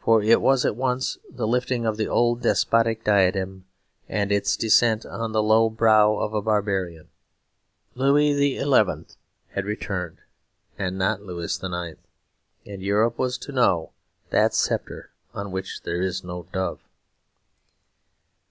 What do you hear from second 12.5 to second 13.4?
and Europe was